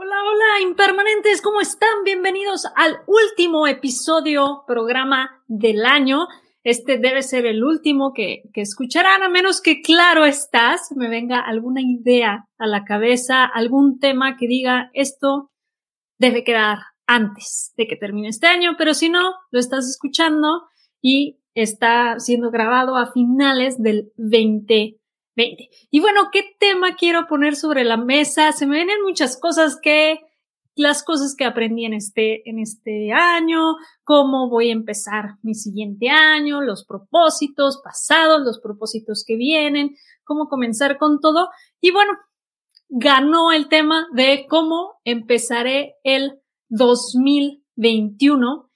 Hola, 0.00 0.14
hola, 0.22 0.62
impermanentes, 0.62 1.42
¿cómo 1.42 1.60
están? 1.60 2.04
Bienvenidos 2.04 2.66
al 2.76 2.98
último 3.08 3.66
episodio, 3.66 4.62
programa 4.64 5.42
del 5.48 5.84
año. 5.84 6.28
Este 6.62 6.98
debe 6.98 7.24
ser 7.24 7.46
el 7.46 7.64
último 7.64 8.12
que, 8.14 8.44
que 8.54 8.60
escucharán, 8.60 9.24
a 9.24 9.28
menos 9.28 9.60
que, 9.60 9.82
claro 9.82 10.24
estás, 10.24 10.92
me 10.94 11.08
venga 11.08 11.40
alguna 11.40 11.80
idea 11.82 12.46
a 12.58 12.66
la 12.68 12.84
cabeza, 12.84 13.44
algún 13.44 13.98
tema 13.98 14.36
que 14.36 14.46
diga 14.46 14.88
esto 14.94 15.50
debe 16.16 16.44
quedar 16.44 16.78
antes 17.08 17.72
de 17.76 17.88
que 17.88 17.96
termine 17.96 18.28
este 18.28 18.46
año, 18.46 18.76
pero 18.78 18.94
si 18.94 19.08
no, 19.08 19.32
lo 19.50 19.58
estás 19.58 19.88
escuchando 19.88 20.68
y 21.02 21.40
está 21.54 22.20
siendo 22.20 22.52
grabado 22.52 22.96
a 22.96 23.10
finales 23.10 23.82
del 23.82 24.12
20 24.16 25.00
y 25.90 26.00
bueno, 26.00 26.30
¿qué 26.32 26.42
tema 26.58 26.96
quiero 26.96 27.26
poner 27.26 27.54
sobre 27.54 27.84
la 27.84 27.96
mesa? 27.96 28.52
Se 28.52 28.66
me 28.66 28.76
vienen 28.76 29.02
muchas 29.02 29.38
cosas 29.38 29.78
que 29.80 30.20
las 30.74 31.02
cosas 31.02 31.34
que 31.36 31.44
aprendí 31.44 31.84
en 31.84 31.94
este, 31.94 32.48
en 32.48 32.60
este 32.60 33.12
año, 33.12 33.76
cómo 34.04 34.48
voy 34.48 34.70
a 34.70 34.72
empezar 34.72 35.34
mi 35.42 35.54
siguiente 35.54 36.08
año, 36.08 36.60
los 36.60 36.84
propósitos 36.84 37.80
pasados, 37.82 38.42
los 38.44 38.60
propósitos 38.60 39.24
que 39.26 39.36
vienen, 39.36 39.96
cómo 40.24 40.48
comenzar 40.48 40.98
con 40.98 41.20
todo. 41.20 41.48
Y 41.80 41.90
bueno, 41.90 42.12
ganó 42.88 43.52
el 43.52 43.68
tema 43.68 44.06
de 44.12 44.46
cómo 44.48 45.00
empezaré 45.04 45.96
el 46.04 46.40
2021. 46.68 48.70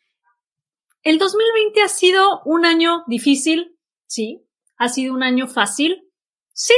El 1.05 1.19
2020 1.19 1.83
ha 1.83 1.89
sido 1.89 2.43
un 2.45 2.65
año 2.65 3.05
difícil, 3.07 3.79
sí, 4.07 4.45
ha 4.77 4.89
sido 4.89 5.15
un 5.15 5.23
año 5.23 5.47
fácil, 5.47 6.12
Sí, 6.53 6.75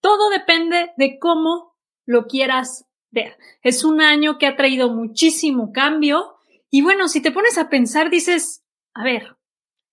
todo 0.00 0.30
depende 0.30 0.92
de 0.96 1.18
cómo 1.18 1.76
lo 2.06 2.26
quieras 2.26 2.86
ver. 3.10 3.36
Es 3.62 3.84
un 3.84 4.00
año 4.00 4.38
que 4.38 4.46
ha 4.46 4.56
traído 4.56 4.90
muchísimo 4.90 5.72
cambio 5.72 6.36
y 6.70 6.82
bueno, 6.82 7.08
si 7.08 7.22
te 7.22 7.32
pones 7.32 7.56
a 7.58 7.68
pensar, 7.68 8.10
dices, 8.10 8.64
a 8.92 9.02
ver, 9.02 9.36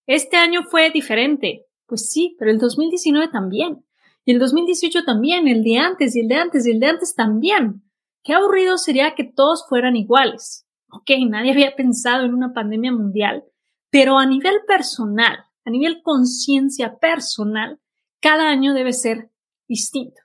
este 0.07 0.37
año 0.37 0.63
fue 0.63 0.91
diferente. 0.91 1.65
Pues 1.85 2.09
sí, 2.09 2.35
pero 2.37 2.51
el 2.51 2.57
2019 2.57 3.29
también. 3.29 3.85
Y 4.25 4.31
el 4.31 4.39
2018 4.39 5.03
también, 5.03 5.47
el 5.47 5.63
de 5.63 5.77
antes 5.77 6.15
y 6.15 6.21
el 6.21 6.27
de 6.27 6.35
antes 6.35 6.65
y 6.65 6.71
el 6.71 6.79
de 6.79 6.87
antes 6.87 7.15
también. 7.15 7.83
Qué 8.23 8.33
aburrido 8.33 8.77
sería 8.77 9.13
que 9.13 9.23
todos 9.23 9.65
fueran 9.69 9.95
iguales. 9.95 10.67
Ok, 10.89 11.11
nadie 11.27 11.51
había 11.51 11.75
pensado 11.75 12.25
en 12.25 12.33
una 12.33 12.53
pandemia 12.53 12.91
mundial, 12.91 13.43
pero 13.89 14.17
a 14.17 14.25
nivel 14.25 14.61
personal, 14.67 15.45
a 15.63 15.69
nivel 15.69 16.01
conciencia 16.01 16.97
personal, 16.97 17.79
cada 18.25 18.49
año 18.49 18.73
debe 18.73 18.91
ser 18.91 19.29
distinto. 19.67 20.19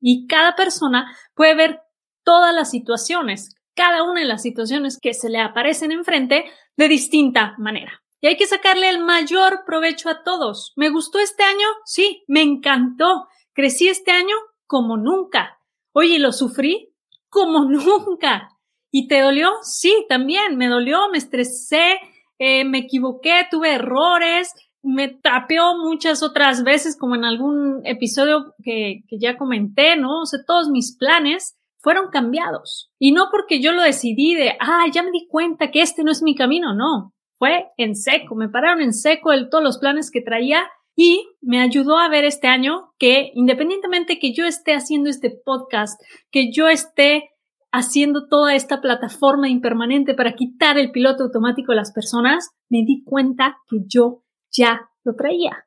Y 0.00 0.26
cada 0.26 0.56
persona 0.56 1.16
puede 1.36 1.54
ver 1.54 1.82
todas 2.24 2.52
las 2.52 2.68
situaciones, 2.68 3.54
cada 3.76 4.02
una 4.02 4.22
de 4.22 4.26
las 4.26 4.42
situaciones 4.42 4.98
que 5.00 5.14
se 5.14 5.30
le 5.30 5.38
aparecen 5.38 5.92
enfrente 5.92 6.46
de 6.76 6.88
distinta 6.88 7.54
manera. 7.58 8.02
Y 8.20 8.26
hay 8.26 8.36
que 8.36 8.48
sacarle 8.48 8.88
el 8.88 9.04
mayor 9.04 9.62
provecho 9.64 10.08
a 10.08 10.24
todos. 10.24 10.72
¿Me 10.74 10.88
gustó 10.88 11.20
este 11.20 11.44
año? 11.44 11.68
Sí, 11.84 12.24
me 12.26 12.42
encantó. 12.42 13.28
Crecí 13.52 13.86
este 13.86 14.10
año 14.10 14.34
como 14.66 14.96
nunca. 14.96 15.60
Oye, 15.92 16.18
¿lo 16.18 16.32
sufrí? 16.32 16.92
Como 17.28 17.64
nunca. 17.70 18.48
¿Y 18.90 19.06
te 19.06 19.20
dolió? 19.20 19.52
Sí, 19.62 20.06
también. 20.08 20.56
Me 20.56 20.66
dolió, 20.66 21.08
me 21.08 21.18
estresé, 21.18 22.00
eh, 22.40 22.64
me 22.64 22.78
equivoqué, 22.78 23.46
tuve 23.48 23.74
errores, 23.74 24.52
me 24.84 25.08
tapeó 25.08 25.76
muchas 25.78 26.22
otras 26.22 26.62
veces, 26.62 26.96
como 26.96 27.14
en 27.14 27.24
algún 27.24 27.80
episodio 27.84 28.54
que, 28.62 29.00
que 29.08 29.18
ya 29.18 29.36
comenté, 29.36 29.96
¿no? 29.96 30.20
O 30.20 30.26
sea, 30.26 30.40
todos 30.46 30.68
mis 30.68 30.96
planes 30.96 31.56
fueron 31.78 32.08
cambiados. 32.10 32.90
Y 32.98 33.12
no 33.12 33.28
porque 33.30 33.60
yo 33.60 33.72
lo 33.72 33.82
decidí 33.82 34.34
de, 34.34 34.52
ah, 34.60 34.86
ya 34.92 35.02
me 35.02 35.10
di 35.10 35.26
cuenta 35.28 35.70
que 35.70 35.82
este 35.82 36.02
no 36.02 36.10
es 36.10 36.22
mi 36.22 36.34
camino, 36.34 36.74
no. 36.74 37.12
Fue 37.36 37.66
en 37.76 37.94
seco, 37.94 38.34
me 38.34 38.48
pararon 38.48 38.80
en 38.80 38.92
seco 38.92 39.32
de 39.32 39.46
todos 39.46 39.62
los 39.62 39.78
planes 39.78 40.10
que 40.10 40.22
traía 40.22 40.64
y 40.96 41.28
me 41.42 41.60
ayudó 41.60 41.98
a 41.98 42.08
ver 42.08 42.24
este 42.24 42.46
año 42.46 42.92
que 42.98 43.32
independientemente 43.34 44.18
que 44.18 44.32
yo 44.32 44.46
esté 44.46 44.72
haciendo 44.72 45.10
este 45.10 45.30
podcast, 45.44 46.00
que 46.30 46.52
yo 46.52 46.68
esté 46.68 47.30
haciendo 47.72 48.28
toda 48.28 48.54
esta 48.54 48.80
plataforma 48.80 49.48
impermanente 49.48 50.14
para 50.14 50.34
quitar 50.34 50.78
el 50.78 50.92
piloto 50.92 51.24
automático 51.24 51.72
de 51.72 51.76
las 51.76 51.92
personas, 51.92 52.50
me 52.70 52.84
di 52.86 53.02
cuenta 53.04 53.58
que 53.68 53.78
yo 53.86 54.23
ya 54.54 54.88
lo 55.04 55.14
traía. 55.14 55.66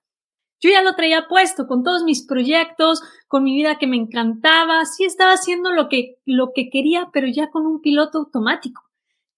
Yo 0.60 0.72
ya 0.72 0.82
lo 0.82 0.96
traía 0.96 1.28
puesto 1.28 1.68
con 1.68 1.84
todos 1.84 2.04
mis 2.04 2.26
proyectos, 2.26 3.02
con 3.28 3.44
mi 3.44 3.54
vida 3.54 3.78
que 3.78 3.86
me 3.86 3.98
encantaba, 3.98 4.86
sí 4.86 5.04
estaba 5.06 5.34
haciendo 5.34 5.72
lo 5.72 5.88
que, 5.88 6.18
lo 6.26 6.52
que 6.56 6.70
quería, 6.70 7.10
pero 7.14 7.28
ya 7.28 7.52
con 7.52 7.68
un 7.68 7.82
piloto 7.82 8.18
automático. 8.20 8.82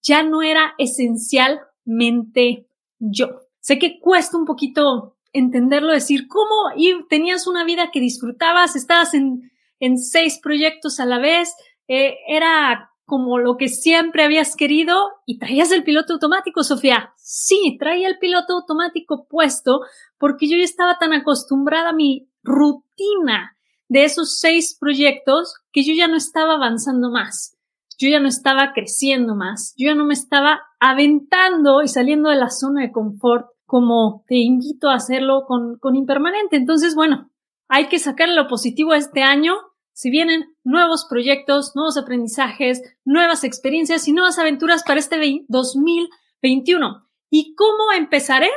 Ya 0.02 0.22
no 0.22 0.42
era 0.42 0.74
esencialmente 0.78 2.66
yo. 2.98 3.42
Sé 3.60 3.78
que 3.78 4.00
cuesta 4.00 4.38
un 4.38 4.46
poquito 4.46 5.18
entenderlo, 5.32 5.92
decir 5.92 6.26
cómo 6.26 6.72
tenías 7.10 7.46
una 7.46 7.64
vida 7.64 7.90
que 7.92 8.00
disfrutabas, 8.00 8.74
estabas 8.74 9.12
en, 9.12 9.52
en 9.78 9.98
seis 9.98 10.40
proyectos 10.42 11.00
a 11.00 11.06
la 11.06 11.18
vez, 11.18 11.54
eh, 11.86 12.16
era 12.28 12.92
como 13.10 13.38
lo 13.38 13.56
que 13.56 13.68
siempre 13.68 14.22
habías 14.22 14.54
querido 14.54 14.96
y 15.26 15.40
traías 15.40 15.72
el 15.72 15.82
piloto 15.82 16.12
automático, 16.12 16.62
Sofía. 16.62 17.12
Sí, 17.16 17.76
traía 17.76 18.06
el 18.06 18.20
piloto 18.20 18.54
automático 18.54 19.26
puesto 19.28 19.80
porque 20.16 20.48
yo 20.48 20.56
ya 20.56 20.62
estaba 20.62 20.96
tan 20.96 21.12
acostumbrada 21.12 21.88
a 21.88 21.92
mi 21.92 22.30
rutina 22.44 23.56
de 23.88 24.04
esos 24.04 24.38
seis 24.38 24.76
proyectos 24.78 25.56
que 25.72 25.82
yo 25.82 25.92
ya 25.92 26.06
no 26.06 26.16
estaba 26.16 26.54
avanzando 26.54 27.10
más. 27.10 27.58
Yo 27.98 28.08
ya 28.08 28.20
no 28.20 28.28
estaba 28.28 28.72
creciendo 28.72 29.34
más. 29.34 29.74
Yo 29.76 29.88
ya 29.88 29.96
no 29.96 30.04
me 30.04 30.14
estaba 30.14 30.60
aventando 30.78 31.82
y 31.82 31.88
saliendo 31.88 32.30
de 32.30 32.36
la 32.36 32.50
zona 32.50 32.82
de 32.82 32.92
confort 32.92 33.48
como 33.66 34.22
te 34.28 34.36
invito 34.36 34.88
a 34.88 34.94
hacerlo 34.94 35.46
con, 35.48 35.80
con 35.80 35.96
impermanente. 35.96 36.54
Entonces, 36.54 36.94
bueno, 36.94 37.28
hay 37.66 37.88
que 37.88 37.98
sacar 37.98 38.28
lo 38.28 38.46
positivo 38.46 38.92
a 38.92 38.98
este 38.98 39.22
año 39.24 39.54
si 40.00 40.08
vienen 40.08 40.56
nuevos 40.64 41.04
proyectos, 41.04 41.76
nuevos 41.76 41.98
aprendizajes, 41.98 42.80
nuevas 43.04 43.44
experiencias 43.44 44.08
y 44.08 44.14
nuevas 44.14 44.38
aventuras 44.38 44.82
para 44.82 44.98
este 44.98 45.44
2021. 45.48 47.06
¿Y 47.28 47.54
cómo 47.54 47.92
empezaré? 47.94 48.48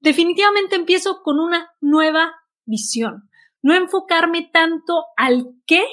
Definitivamente 0.00 0.74
empiezo 0.74 1.22
con 1.22 1.38
una 1.38 1.70
nueva 1.80 2.34
visión. 2.64 3.30
No 3.62 3.74
enfocarme 3.74 4.50
tanto 4.52 5.04
al 5.16 5.54
qué 5.66 5.84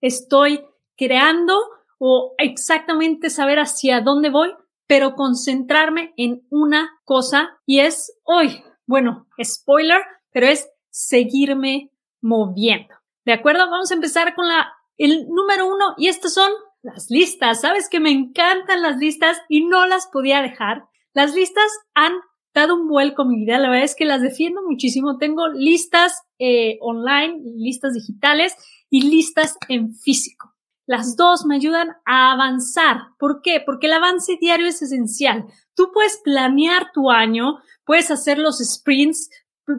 estoy 0.00 0.66
creando 0.96 1.56
o 1.98 2.34
exactamente 2.38 3.30
saber 3.30 3.60
hacia 3.60 4.00
dónde 4.00 4.28
voy, 4.28 4.52
pero 4.88 5.14
concentrarme 5.14 6.14
en 6.16 6.44
una 6.50 6.90
cosa 7.04 7.60
y 7.64 7.78
es 7.78 8.18
hoy, 8.24 8.64
bueno, 8.86 9.28
spoiler, 9.40 10.02
pero 10.32 10.48
es 10.48 10.68
seguirme 10.90 11.92
moviendo. 12.20 13.01
¿De 13.24 13.32
acuerdo? 13.32 13.70
Vamos 13.70 13.90
a 13.90 13.94
empezar 13.94 14.34
con 14.34 14.48
la, 14.48 14.72
el 14.98 15.28
número 15.28 15.66
uno 15.66 15.94
y 15.96 16.08
estas 16.08 16.34
son 16.34 16.50
las 16.82 17.10
listas. 17.10 17.60
Sabes 17.60 17.88
que 17.88 18.00
me 18.00 18.10
encantan 18.10 18.82
las 18.82 18.96
listas 18.96 19.40
y 19.48 19.64
no 19.64 19.86
las 19.86 20.06
podía 20.06 20.42
dejar. 20.42 20.84
Las 21.14 21.34
listas 21.34 21.70
han 21.94 22.12
dado 22.54 22.74
un 22.74 22.88
vuelco 22.88 23.22
a 23.22 23.26
mi 23.26 23.36
vida. 23.36 23.58
La 23.58 23.68
verdad 23.68 23.84
es 23.84 23.94
que 23.94 24.04
las 24.04 24.22
defiendo 24.22 24.62
muchísimo. 24.62 25.18
Tengo 25.18 25.48
listas 25.48 26.22
eh, 26.38 26.78
online, 26.80 27.40
listas 27.56 27.94
digitales 27.94 28.56
y 28.90 29.08
listas 29.08 29.56
en 29.68 29.94
físico. 29.94 30.52
Las 30.86 31.16
dos 31.16 31.46
me 31.46 31.54
ayudan 31.54 31.96
a 32.04 32.32
avanzar. 32.32 32.96
¿Por 33.18 33.40
qué? 33.40 33.62
Porque 33.64 33.86
el 33.86 33.92
avance 33.92 34.36
diario 34.40 34.66
es 34.66 34.82
esencial. 34.82 35.46
Tú 35.74 35.90
puedes 35.92 36.20
planear 36.22 36.90
tu 36.92 37.10
año, 37.10 37.58
puedes 37.84 38.10
hacer 38.10 38.38
los 38.38 38.58
sprints, 38.58 39.30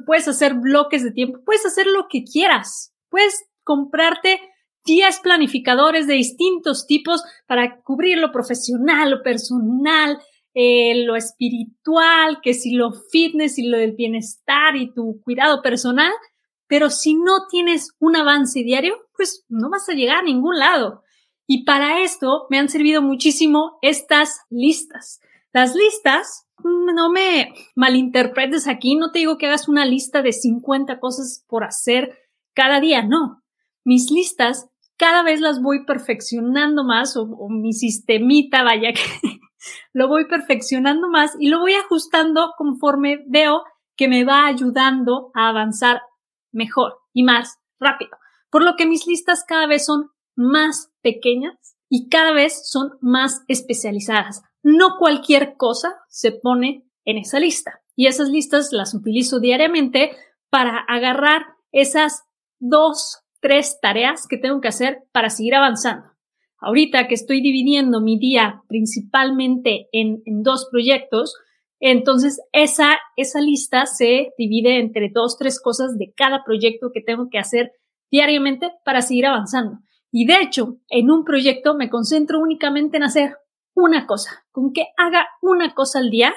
puedes 0.06 0.28
hacer 0.28 0.54
bloques 0.56 1.04
de 1.04 1.12
tiempo, 1.12 1.40
puedes 1.46 1.66
hacer 1.66 1.88
lo 1.88 2.08
que 2.10 2.24
quieras. 2.24 2.93
Puedes 3.14 3.46
comprarte 3.64 4.42
10 4.86 5.20
planificadores 5.20 6.08
de 6.08 6.16
distintos 6.16 6.88
tipos 6.88 7.22
para 7.46 7.80
cubrir 7.84 8.18
lo 8.18 8.32
profesional, 8.32 9.12
lo 9.12 9.22
personal, 9.22 10.18
eh, 10.56 11.06
lo 11.06 11.16
espiritual, 11.16 12.40
que 12.42 12.56
si 12.56 12.74
lo 12.74 12.92
fitness 13.12 13.60
y 13.60 13.68
lo 13.68 13.78
del 13.78 13.92
bienestar 13.92 14.76
y 14.76 14.92
tu 14.96 15.22
cuidado 15.22 15.62
personal, 15.62 16.12
pero 16.66 16.90
si 16.90 17.14
no 17.14 17.46
tienes 17.52 17.96
un 18.00 18.16
avance 18.16 18.64
diario, 18.64 18.96
pues 19.16 19.46
no 19.48 19.70
vas 19.70 19.88
a 19.90 19.94
llegar 19.94 20.18
a 20.18 20.24
ningún 20.24 20.58
lado. 20.58 21.04
Y 21.46 21.66
para 21.66 22.02
esto 22.02 22.48
me 22.50 22.58
han 22.58 22.68
servido 22.68 23.04
muchísimo 23.04 23.78
estas 23.84 24.40
listas. 24.50 25.22
Las 25.52 25.76
listas, 25.76 26.48
mm, 26.64 26.96
no 26.96 27.12
me 27.12 27.54
malinterpretes 27.76 28.68
aquí, 28.68 28.96
no 28.96 29.12
te 29.12 29.20
digo 29.20 29.38
que 29.38 29.46
hagas 29.46 29.70
una 29.70 29.86
lista 29.86 30.24
de 30.24 30.34
50 30.34 31.00
cosas 31.00 31.46
por 31.48 31.64
hacer 31.64 32.23
cada 32.54 32.80
día, 32.80 33.04
no. 33.04 33.42
Mis 33.84 34.12
listas 34.12 34.70
cada 34.98 35.24
vez 35.24 35.42
las 35.42 35.62
voy 35.62 35.86
perfeccionando 35.86 36.84
más 36.84 37.18
o, 37.18 37.28
mi 37.50 37.74
sistemita, 37.74 38.64
vaya 38.64 38.94
que 38.94 39.02
lo 39.94 40.08
voy 40.08 40.28
perfeccionando 40.28 41.10
más 41.10 41.36
y 41.40 41.50
lo 41.50 41.60
voy 41.60 41.74
ajustando 41.74 42.54
conforme 42.58 43.24
veo 43.28 43.64
que 43.96 44.08
me 44.08 44.24
va 44.24 44.46
ayudando 44.46 45.32
a 45.34 45.50
avanzar 45.50 46.02
mejor 46.52 47.00
y 47.12 47.24
más 47.24 47.58
rápido. 47.80 48.12
Por 48.50 48.64
lo 48.64 48.76
que 48.76 48.86
mis 48.86 49.08
listas 49.08 49.44
cada 49.48 49.68
vez 49.68 49.86
son 49.86 50.12
más 50.36 50.92
pequeñas 51.02 51.76
y 51.90 52.10
cada 52.10 52.32
vez 52.32 52.70
son 52.70 52.92
más 53.02 53.44
especializadas. 53.48 54.44
No 54.62 54.98
cualquier 54.98 55.58
cosa 55.58 55.96
se 56.08 56.32
pone 56.32 56.88
en 57.06 57.18
esa 57.18 57.40
lista. 57.40 57.82
Y 57.96 58.08
esas 58.08 58.30
listas 58.30 58.72
las 58.72 58.94
utilizo 58.94 59.40
diariamente 59.40 60.16
para 60.50 60.80
agarrar 60.80 61.46
esas 61.72 62.24
dos, 62.64 63.20
tres 63.42 63.80
tareas 63.82 64.26
que 64.28 64.38
tengo 64.38 64.62
que 64.62 64.70
hacer 64.70 65.04
para 65.12 65.30
seguir 65.30 65.56
avanzando. 65.56 66.08
Ahorita 66.58 67.08
que 67.08 67.14
estoy 67.14 67.42
dividiendo 67.42 68.00
mi 68.00 68.18
día 68.18 68.64
principalmente 68.70 69.90
en, 69.92 70.22
dos 70.44 70.70
proyectos, 70.72 71.36
entonces 71.82 72.40
esa, 72.54 72.98
esa 73.18 73.42
lista 73.42 73.86
se 73.86 74.32
divide 74.38 74.80
entre 74.80 75.10
dos, 75.14 75.38
tres 75.38 75.62
cosas 75.62 75.98
de 75.98 76.14
cada 76.16 76.46
proyecto 76.46 76.92
que 76.94 77.02
tengo 77.02 77.28
que 77.30 77.38
hacer 77.38 77.74
diariamente 78.10 78.72
para 78.86 79.02
seguir 79.02 79.26
avanzando. 79.26 79.80
Y 80.10 80.26
de 80.26 80.36
hecho, 80.42 80.78
en 80.88 81.12
un 81.12 81.26
proyecto 81.26 81.76
me 81.76 81.90
concentro 81.90 82.40
únicamente 82.40 82.96
en 82.96 83.04
hacer 83.04 83.36
una 83.76 84.08
cosa. 84.08 84.46
Con 84.52 84.72
que 84.72 84.88
haga 84.96 85.28
una 85.42 85.74
cosa 85.74 86.00
al 86.00 86.10
día, 86.10 86.34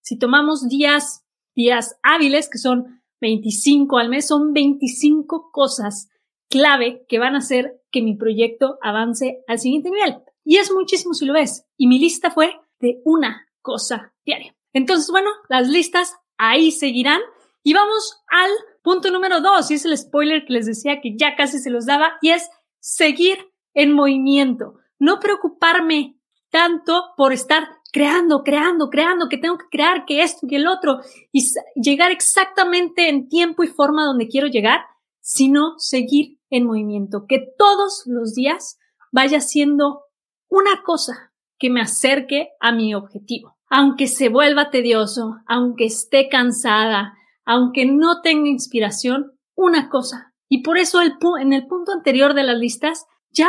si 0.00 0.18
tomamos 0.18 0.68
días, 0.68 1.26
días 1.54 1.98
hábiles, 2.02 2.48
que 2.48 2.58
son 2.58 2.99
25 3.20 3.98
al 3.98 4.08
mes, 4.08 4.26
son 4.26 4.52
25 4.52 5.50
cosas 5.52 6.08
clave 6.48 7.04
que 7.08 7.18
van 7.18 7.34
a 7.34 7.38
hacer 7.38 7.80
que 7.90 8.02
mi 8.02 8.16
proyecto 8.16 8.78
avance 8.82 9.42
al 9.46 9.58
siguiente 9.58 9.90
nivel. 9.90 10.18
Y 10.44 10.56
es 10.56 10.72
muchísimo 10.72 11.14
si 11.14 11.26
lo 11.26 11.32
ves. 11.32 11.66
Y 11.76 11.86
mi 11.86 11.98
lista 11.98 12.30
fue 12.30 12.60
de 12.80 13.00
una 13.04 13.48
cosa 13.62 14.14
diaria. 14.24 14.54
Entonces, 14.72 15.10
bueno, 15.10 15.30
las 15.48 15.68
listas 15.68 16.16
ahí 16.38 16.70
seguirán. 16.70 17.20
Y 17.62 17.74
vamos 17.74 18.22
al 18.28 18.50
punto 18.82 19.10
número 19.10 19.40
dos, 19.40 19.70
y 19.70 19.74
es 19.74 19.84
el 19.84 19.96
spoiler 19.96 20.44
que 20.46 20.54
les 20.54 20.66
decía 20.66 21.00
que 21.02 21.14
ya 21.16 21.36
casi 21.36 21.58
se 21.58 21.70
los 21.70 21.84
daba, 21.84 22.14
y 22.22 22.30
es 22.30 22.48
seguir 22.78 23.38
en 23.74 23.92
movimiento. 23.92 24.78
No 24.98 25.20
preocuparme 25.20 26.18
tanto 26.50 27.04
por 27.16 27.32
estar 27.32 27.68
creando, 27.92 28.42
creando, 28.42 28.88
creando, 28.90 29.28
que 29.28 29.38
tengo 29.38 29.58
que 29.58 29.68
crear, 29.70 30.04
que 30.06 30.22
esto 30.22 30.46
y 30.48 30.56
el 30.56 30.66
otro, 30.66 31.00
y 31.32 31.42
llegar 31.74 32.10
exactamente 32.10 33.08
en 33.08 33.28
tiempo 33.28 33.62
y 33.62 33.68
forma 33.68 34.04
donde 34.04 34.28
quiero 34.28 34.46
llegar, 34.46 34.80
sino 35.20 35.78
seguir 35.78 36.38
en 36.50 36.66
movimiento, 36.66 37.26
que 37.28 37.46
todos 37.58 38.02
los 38.06 38.34
días 38.34 38.78
vaya 39.12 39.40
siendo 39.40 40.02
una 40.48 40.82
cosa 40.84 41.32
que 41.58 41.70
me 41.70 41.80
acerque 41.80 42.48
a 42.60 42.72
mi 42.72 42.94
objetivo. 42.94 43.56
Aunque 43.68 44.08
se 44.08 44.28
vuelva 44.28 44.70
tedioso, 44.70 45.36
aunque 45.46 45.84
esté 45.84 46.28
cansada, 46.28 47.14
aunque 47.44 47.86
no 47.86 48.20
tenga 48.22 48.48
inspiración, 48.48 49.32
una 49.54 49.88
cosa. 49.88 50.34
Y 50.48 50.62
por 50.62 50.78
eso 50.78 51.00
el 51.00 51.14
en 51.40 51.52
el 51.52 51.66
punto 51.66 51.92
anterior 51.92 52.34
de 52.34 52.42
las 52.42 52.58
listas 52.58 53.06
ya 53.30 53.48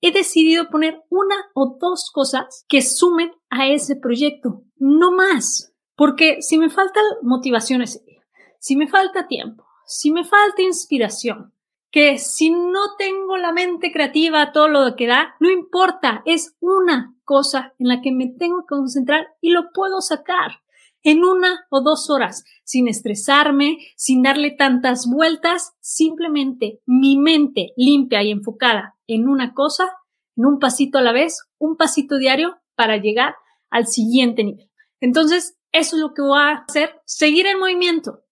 he 0.00 0.12
decidido 0.12 0.70
poner 0.70 1.02
una 1.10 1.36
o 1.54 1.76
dos 1.80 2.10
cosas 2.12 2.64
que 2.68 2.82
sumen 2.82 3.32
a 3.48 3.68
ese 3.68 3.96
proyecto, 3.96 4.62
no 4.76 5.12
más. 5.12 5.72
Porque 5.94 6.40
si 6.40 6.58
me 6.58 6.70
falta 6.70 7.00
motivación 7.22 7.82
ese 7.82 8.02
día, 8.04 8.22
si 8.58 8.76
me 8.76 8.88
falta 8.88 9.26
tiempo, 9.26 9.66
si 9.86 10.10
me 10.10 10.24
falta 10.24 10.62
inspiración, 10.62 11.52
que 11.90 12.18
si 12.18 12.50
no 12.50 12.96
tengo 12.96 13.36
la 13.36 13.52
mente 13.52 13.92
creativa, 13.92 14.52
todo 14.52 14.68
lo 14.68 14.96
que 14.96 15.06
da, 15.06 15.34
no 15.40 15.50
importa, 15.50 16.22
es 16.24 16.56
una 16.60 17.16
cosa 17.24 17.74
en 17.78 17.88
la 17.88 18.00
que 18.00 18.12
me 18.12 18.28
tengo 18.28 18.62
que 18.62 18.76
concentrar 18.76 19.28
y 19.40 19.50
lo 19.50 19.72
puedo 19.72 20.00
sacar 20.00 20.60
en 21.02 21.24
una 21.24 21.66
o 21.70 21.80
dos 21.82 22.10
horas, 22.10 22.44
sin 22.64 22.88
estresarme, 22.88 23.78
sin 23.96 24.22
darle 24.22 24.50
tantas 24.50 25.06
vueltas, 25.06 25.72
simplemente 25.80 26.80
mi 26.86 27.16
mente 27.16 27.72
limpia 27.76 28.22
y 28.22 28.30
enfocada 28.30 28.96
en 29.06 29.28
una 29.28 29.54
cosa, 29.54 29.90
en 30.36 30.46
un 30.46 30.58
pasito 30.58 30.98
a 30.98 31.02
la 31.02 31.12
vez, 31.12 31.48
un 31.58 31.76
pasito 31.76 32.18
diario 32.18 32.60
para 32.74 32.96
llegar 32.96 33.34
al 33.70 33.86
siguiente 33.86 34.44
nivel. 34.44 34.70
Entonces, 35.00 35.56
eso 35.72 35.96
es 35.96 36.02
lo 36.02 36.14
que 36.14 36.22
voy 36.22 36.40
a 36.40 36.64
hacer, 36.68 37.00
seguir 37.04 37.46
el 37.46 37.58
movimiento. 37.58 38.24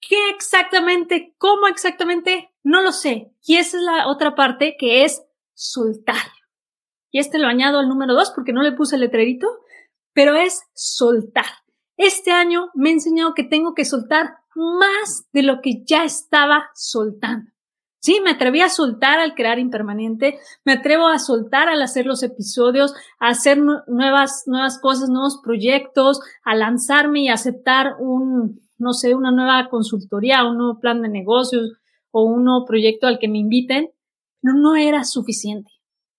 ¿Qué 0.00 0.28
exactamente? 0.30 1.34
¿Cómo 1.38 1.66
exactamente? 1.66 2.52
No 2.62 2.82
lo 2.82 2.92
sé. 2.92 3.32
Y 3.46 3.56
esa 3.56 3.78
es 3.78 3.82
la 3.82 4.08
otra 4.08 4.34
parte 4.34 4.76
que 4.78 5.04
es 5.04 5.22
soltar. 5.54 6.26
Y 7.10 7.20
este 7.20 7.38
lo 7.38 7.46
añado 7.46 7.78
al 7.78 7.88
número 7.88 8.14
dos 8.14 8.32
porque 8.34 8.52
no 8.52 8.62
le 8.62 8.72
puse 8.72 8.96
el 8.96 9.02
letrerito, 9.02 9.46
pero 10.14 10.36
es 10.36 10.62
soltar. 10.72 11.44
Este 11.96 12.30
año 12.30 12.70
me 12.74 12.88
he 12.88 12.92
enseñado 12.92 13.34
que 13.34 13.44
tengo 13.44 13.74
que 13.74 13.84
soltar 13.84 14.38
más 14.54 15.28
de 15.32 15.42
lo 15.42 15.60
que 15.60 15.84
ya 15.84 16.04
estaba 16.04 16.70
soltando. 16.74 17.50
Sí, 18.00 18.20
me 18.22 18.32
atreví 18.32 18.60
a 18.60 18.68
soltar 18.68 19.18
al 19.18 19.34
crear 19.34 19.58
impermanente, 19.58 20.38
me 20.64 20.74
atrevo 20.74 21.06
a 21.06 21.18
soltar 21.18 21.70
al 21.70 21.80
hacer 21.80 22.04
los 22.04 22.22
episodios, 22.22 22.94
a 23.18 23.28
hacer 23.28 23.58
nuevas, 23.58 24.42
nuevas 24.46 24.78
cosas, 24.78 25.08
nuevos 25.08 25.40
proyectos, 25.42 26.20
a 26.44 26.54
lanzarme 26.54 27.22
y 27.22 27.28
aceptar 27.30 27.94
un, 27.98 28.60
no 28.76 28.92
sé, 28.92 29.14
una 29.14 29.30
nueva 29.30 29.70
consultoría, 29.70 30.44
un 30.44 30.58
nuevo 30.58 30.80
plan 30.80 31.00
de 31.00 31.08
negocios 31.08 31.72
o 32.10 32.24
un 32.24 32.44
nuevo 32.44 32.66
proyecto 32.66 33.06
al 33.06 33.18
que 33.18 33.28
me 33.28 33.38
inviten, 33.38 33.90
no, 34.42 34.52
no 34.52 34.76
era 34.76 35.04
suficiente. 35.04 35.70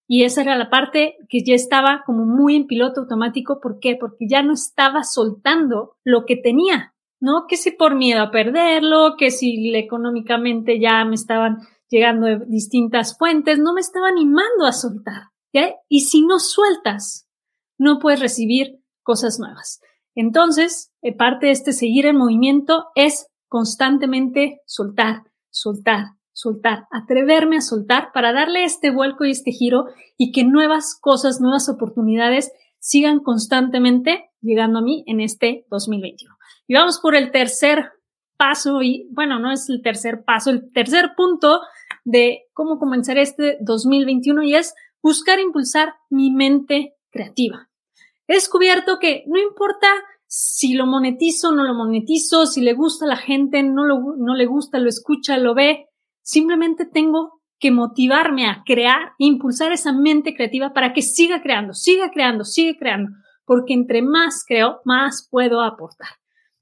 Y 0.07 0.23
esa 0.23 0.41
era 0.41 0.55
la 0.55 0.69
parte 0.69 1.17
que 1.29 1.43
ya 1.43 1.55
estaba 1.55 2.03
como 2.05 2.25
muy 2.25 2.55
en 2.55 2.67
piloto 2.67 3.01
automático. 3.01 3.59
¿Por 3.59 3.79
qué? 3.79 3.97
Porque 3.99 4.27
ya 4.29 4.43
no 4.43 4.53
estaba 4.53 5.03
soltando 5.03 5.97
lo 6.03 6.25
que 6.25 6.35
tenía, 6.35 6.93
¿no? 7.19 7.45
Que 7.47 7.57
si 7.57 7.71
por 7.71 7.95
miedo 7.95 8.21
a 8.21 8.31
perderlo, 8.31 9.15
que 9.17 9.31
si 9.31 9.75
económicamente 9.75 10.79
ya 10.79 11.03
me 11.05 11.15
estaban 11.15 11.59
llegando 11.89 12.27
distintas 12.47 13.17
fuentes, 13.17 13.59
no 13.59 13.73
me 13.73 13.81
estaba 13.81 14.09
animando 14.09 14.65
a 14.65 14.71
soltar. 14.71 15.29
Y 15.89 16.01
si 16.01 16.25
no 16.25 16.39
sueltas, 16.39 17.29
no 17.77 17.99
puedes 17.99 18.19
recibir 18.19 18.81
cosas 19.03 19.39
nuevas. 19.39 19.79
Entonces, 20.15 20.91
eh, 21.01 21.15
parte 21.15 21.47
de 21.47 21.51
este 21.53 21.73
seguir 21.73 22.05
en 22.05 22.17
movimiento 22.17 22.87
es 22.95 23.27
constantemente 23.47 24.61
soltar, 24.65 25.23
soltar, 25.49 26.15
soltar, 26.35 26.85
atreverme 26.91 27.57
a 27.57 27.61
soltar 27.61 28.11
para 28.13 28.33
darle 28.33 28.65
este 28.65 28.91
vuelco 28.91 29.23
y 29.23 29.31
este 29.31 29.51
giro 29.51 29.85
y 30.17 30.33
que 30.33 30.43
nuevas 30.43 30.99
cosas, 30.99 31.39
nuevas 31.39 31.69
oportunidades 31.69 32.51
sigan 32.79 33.21
constantemente 33.21 34.31
llegando 34.41 34.79
a 34.79 34.81
mí 34.81 35.05
en 35.07 35.21
este 35.21 35.65
2021. 35.71 36.35
Y 36.67 36.73
vamos 36.73 36.99
por 36.99 37.15
el 37.15 37.31
tercer 37.31 37.89
paso 38.35 38.81
y 38.81 39.07
bueno, 39.11 39.39
no 39.39 39.49
es 39.49 39.69
el 39.69 39.81
tercer 39.81 40.25
paso, 40.25 40.49
el 40.49 40.73
tercer 40.73 41.13
punto 41.15 41.61
de 42.03 42.43
cómo 42.51 42.79
comenzar 42.79 43.17
este 43.17 43.57
2021 43.61 44.43
y 44.43 44.55
es 44.55 44.75
buscar 45.01 45.39
impulsar 45.39 45.93
mi 46.09 46.31
mente 46.31 46.95
creativa. 47.11 47.69
He 48.27 48.33
descubierto 48.33 48.99
que 48.99 49.23
no 49.27 49.39
importa 49.39 49.87
si 50.27 50.73
lo 50.73 50.85
monetizo, 50.85 51.53
no 51.53 51.63
lo 51.63 51.73
monetizo, 51.73 52.45
si 52.45 52.59
le 52.59 52.73
gusta 52.73 53.05
a 53.05 53.07
la 53.07 53.15
gente, 53.15 53.63
no, 53.63 53.85
lo, 53.85 54.17
no 54.17 54.35
le 54.35 54.45
gusta, 54.47 54.79
lo 54.79 54.89
escucha, 54.89 55.37
lo 55.37 55.55
ve, 55.55 55.87
Simplemente 56.25 56.87
tengo 56.87 57.39
que 57.59 57.69
motivarme 57.69 58.47
a 58.47 58.63
crear 58.65 59.13
impulsar 59.19 59.71
esa 59.71 59.93
mente 59.93 60.33
creativa 60.33 60.73
para 60.73 60.91
que 60.91 61.03
siga 61.03 61.43
creando, 61.43 61.73
siga 61.73 62.09
creando, 62.09 62.43
siga 62.43 62.75
creando, 62.79 63.11
porque 63.45 63.75
entre 63.75 64.01
más 64.01 64.43
creo, 64.45 64.81
más 64.85 65.27
puedo 65.29 65.61
aportar. 65.61 66.07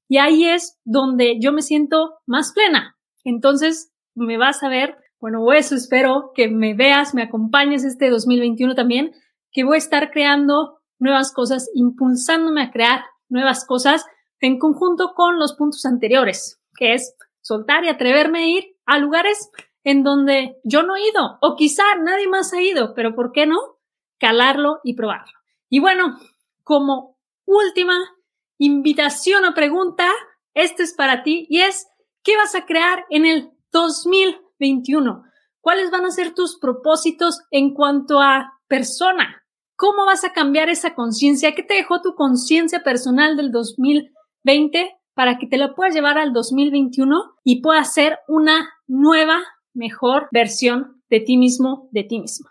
Y 0.10 0.18
ahí 0.18 0.44
es 0.44 0.78
donde 0.84 1.40
yo 1.40 1.54
me 1.54 1.62
siento 1.62 2.16
más 2.26 2.52
plena. 2.52 2.98
Entonces, 3.24 3.94
me 4.16 4.38
vas 4.38 4.62
a 4.64 4.68
ver, 4.68 4.98
bueno, 5.22 5.50
eso 5.54 5.76
espero 5.76 6.32
que 6.36 6.50
me 6.50 6.74
veas, 6.74 7.16
me 7.16 7.24
acompañes 7.24 7.86
este 7.86 8.10
2021 8.10 8.76
también, 8.76 9.14
que 9.54 9.64
voy 9.64 9.76
a 9.76 9.78
estar 9.78 10.12
creando 10.12 10.82
nuevas 11.00 11.32
cosas, 11.32 11.70
impulsándome 11.74 12.64
a 12.64 12.72
crear 12.72 13.06
nuevas 13.30 13.66
cosas 13.66 14.06
en 14.42 14.60
conjunto 14.60 15.14
con 15.16 15.40
los 15.40 15.54
puntos 15.56 15.86
anteriores, 15.86 16.62
que 16.76 16.96
es 16.96 17.16
soltar 17.40 17.86
y 17.86 17.88
atreverme 17.88 18.40
a 18.40 18.46
ir 18.46 18.73
a 18.86 18.98
lugares 19.00 19.50
en 19.84 20.04
donde 20.04 20.58
yo 20.64 20.84
no 20.84 20.96
he 20.96 21.08
ido 21.10 21.38
o 21.42 21.56
quizá 21.56 21.84
nadie 22.02 22.28
más 22.28 22.54
ha 22.54 22.62
ido, 22.62 22.94
pero 22.94 23.16
¿por 23.16 23.32
qué 23.32 23.46
no? 23.46 23.58
Calarlo 24.20 24.80
y 24.84 24.96
probarlo. 24.96 25.34
Y 25.70 25.80
bueno, 25.80 26.18
como 26.64 27.18
última 27.46 27.98
invitación 28.58 29.46
o 29.46 29.54
pregunta, 29.54 30.10
este 30.54 30.84
es 30.84 30.94
para 30.94 31.24
ti 31.24 31.48
y 31.50 31.62
es, 31.62 31.88
¿qué 32.24 32.38
vas 32.38 32.56
a 32.56 32.66
crear 32.66 33.06
en 33.10 33.26
el 33.26 33.52
2021? 33.72 35.24
¿Cuáles 35.62 35.92
van 35.92 36.06
a 36.06 36.12
ser 36.12 36.34
tus 36.34 36.60
propósitos 36.60 37.40
en 37.52 37.74
cuanto 37.74 38.22
a 38.22 38.60
persona? 38.68 39.44
¿Cómo 39.76 40.06
vas 40.06 40.24
a 40.24 40.34
cambiar 40.34 40.70
esa 40.70 40.94
conciencia? 40.94 41.56
¿Qué 41.56 41.64
te 41.64 41.74
dejó 41.74 42.02
tu 42.02 42.16
conciencia 42.16 42.84
personal 42.84 43.36
del 43.36 43.52
2020 43.52 44.96
para 45.14 45.38
que 45.38 45.48
te 45.48 45.58
lo 45.58 45.74
puedas 45.76 45.94
llevar 45.94 46.18
al 46.18 46.34
2021 46.34 47.36
y 47.44 47.62
puedas 47.62 47.94
ser 47.94 48.20
una 48.28 48.70
nueva, 48.88 49.42
mejor 49.74 50.28
versión 50.32 51.04
de 51.10 51.20
ti 51.20 51.38
mismo, 51.38 51.90
de 51.92 52.04
ti 52.04 52.20
misma. 52.20 52.50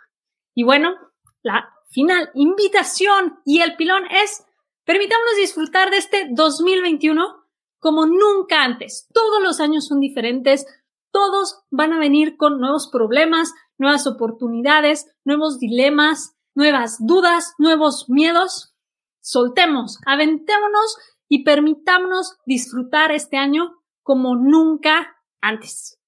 Y 0.54 0.64
bueno, 0.64 0.96
la 1.42 1.72
final 1.90 2.30
invitación 2.34 3.40
y 3.44 3.60
el 3.60 3.76
pilón 3.76 4.04
es, 4.10 4.44
permitámonos 4.84 5.36
disfrutar 5.36 5.90
de 5.90 5.98
este 5.98 6.28
2021 6.30 7.42
como 7.78 8.06
nunca 8.06 8.62
antes. 8.62 9.08
Todos 9.12 9.42
los 9.42 9.60
años 9.60 9.86
son 9.86 10.00
diferentes, 10.00 10.66
todos 11.10 11.62
van 11.70 11.92
a 11.92 11.98
venir 11.98 12.36
con 12.36 12.60
nuevos 12.60 12.88
problemas, 12.90 13.52
nuevas 13.76 14.06
oportunidades, 14.06 15.12
nuevos 15.24 15.58
dilemas, 15.58 16.36
nuevas 16.54 16.98
dudas, 17.00 17.54
nuevos 17.58 18.08
miedos. 18.08 18.74
Soltemos, 19.20 19.98
aventémonos 20.06 20.96
y 21.28 21.44
permitámonos 21.44 22.36
disfrutar 22.46 23.12
este 23.12 23.36
año 23.36 23.82
como 24.02 24.36
nunca 24.36 25.16
antes. 25.40 25.98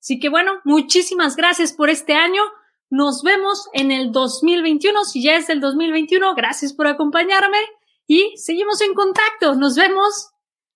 Así 0.00 0.18
que 0.18 0.28
bueno, 0.28 0.60
muchísimas 0.64 1.36
gracias 1.36 1.72
por 1.72 1.90
este 1.90 2.14
año. 2.14 2.42
Nos 2.88 3.22
vemos 3.22 3.68
en 3.72 3.92
el 3.92 4.10
2021. 4.12 5.04
Si 5.04 5.22
ya 5.22 5.36
es 5.36 5.48
el 5.48 5.60
2021, 5.60 6.34
gracias 6.34 6.72
por 6.72 6.86
acompañarme 6.86 7.58
y 8.06 8.32
seguimos 8.36 8.80
en 8.80 8.94
contacto. 8.94 9.54
Nos 9.54 9.76
vemos. 9.76 10.30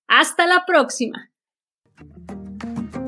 Hasta 0.06 0.46
la 0.46 0.66
próxima. 0.66 1.30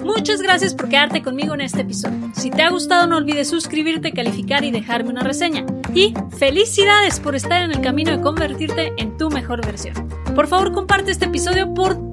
Muchas 0.02 0.40
gracias 0.40 0.72
por 0.74 0.88
quedarte 0.88 1.22
conmigo 1.22 1.54
en 1.54 1.60
este 1.60 1.82
episodio. 1.82 2.30
Si 2.34 2.50
te 2.50 2.62
ha 2.62 2.70
gustado 2.70 3.06
no 3.06 3.16
olvides 3.16 3.50
suscribirte, 3.50 4.12
calificar 4.12 4.64
y 4.64 4.70
dejarme 4.70 5.10
una 5.10 5.22
reseña. 5.22 5.66
Y 5.94 6.14
felicidades 6.38 7.20
por 7.20 7.34
estar 7.34 7.62
en 7.62 7.72
el 7.72 7.80
camino 7.80 8.12
de 8.12 8.22
convertirte 8.22 8.92
en 8.96 9.16
tu 9.18 9.30
mejor 9.30 9.66
versión. 9.66 10.08
Por 10.34 10.46
favor 10.46 10.72
comparte 10.72 11.10
este 11.10 11.26
episodio 11.26 11.74
por 11.74 12.12